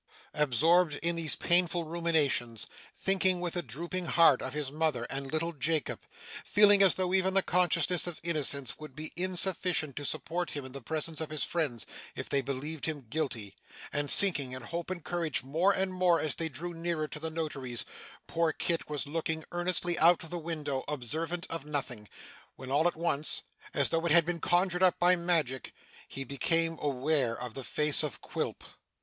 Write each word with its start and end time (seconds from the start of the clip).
Absorbed 0.33 0.95
in 1.03 1.15
these 1.15 1.35
painful 1.35 1.83
ruminations, 1.83 2.65
thinking 2.95 3.39
with 3.39 3.55
a 3.55 3.61
drooping 3.61 4.07
heart 4.07 4.41
of 4.41 4.55
his 4.55 4.71
mother 4.71 5.03
and 5.11 5.31
little 5.31 5.53
Jacob, 5.53 5.99
feeling 6.43 6.81
as 6.81 6.95
though 6.95 7.13
even 7.13 7.35
the 7.35 7.43
consciousness 7.43 8.07
of 8.07 8.19
innocence 8.23 8.79
would 8.79 8.95
be 8.95 9.13
insufficient 9.15 9.95
to 9.95 10.03
support 10.03 10.53
him 10.53 10.65
in 10.65 10.71
the 10.71 10.81
presence 10.81 11.21
of 11.21 11.29
his 11.29 11.43
friends 11.43 11.85
if 12.15 12.27
they 12.29 12.41
believed 12.41 12.87
him 12.87 13.05
guilty, 13.11 13.55
and 13.93 14.09
sinking 14.09 14.53
in 14.53 14.63
hope 14.63 14.89
and 14.89 15.03
courage 15.03 15.43
more 15.43 15.71
and 15.71 15.93
more 15.93 16.19
as 16.19 16.33
they 16.33 16.49
drew 16.49 16.73
nearer 16.73 17.07
to 17.07 17.19
the 17.19 17.29
notary's, 17.29 17.85
poor 18.25 18.51
Kit 18.51 18.89
was 18.89 19.05
looking 19.05 19.45
earnestly 19.51 19.99
out 19.99 20.23
of 20.23 20.31
the 20.31 20.39
window, 20.39 20.83
observant 20.87 21.45
of 21.51 21.63
nothing, 21.63 22.09
when 22.55 22.71
all 22.71 22.87
at 22.87 22.95
once, 22.95 23.43
as 23.71 23.89
though 23.91 24.03
it 24.07 24.11
had 24.11 24.25
been 24.25 24.39
conjured 24.39 24.81
up 24.81 24.97
by 24.97 25.15
magic, 25.15 25.75
he 26.07 26.23
became 26.23 26.79
aware 26.81 27.39
of 27.39 27.53
the 27.53 27.63
face 27.63 28.01
of 28.01 28.19
Quilp. 28.19 28.63